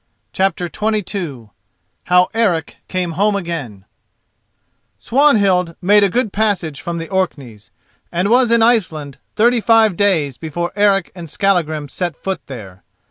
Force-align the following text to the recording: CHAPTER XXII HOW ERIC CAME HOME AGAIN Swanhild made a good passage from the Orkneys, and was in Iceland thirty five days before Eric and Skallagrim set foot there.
CHAPTER 0.33 0.65
XXII 0.67 1.49
HOW 2.05 2.29
ERIC 2.33 2.77
CAME 2.87 3.11
HOME 3.11 3.35
AGAIN 3.35 3.85
Swanhild 4.97 5.75
made 5.79 6.03
a 6.03 6.09
good 6.09 6.33
passage 6.33 6.81
from 6.81 6.97
the 6.97 7.07
Orkneys, 7.09 7.69
and 8.11 8.27
was 8.31 8.49
in 8.49 8.63
Iceland 8.63 9.19
thirty 9.35 9.61
five 9.61 9.95
days 9.95 10.39
before 10.39 10.71
Eric 10.75 11.11
and 11.13 11.29
Skallagrim 11.29 11.87
set 11.87 12.17
foot 12.17 12.41
there. 12.47 12.83